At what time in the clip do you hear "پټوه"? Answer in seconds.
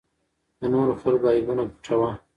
1.71-2.09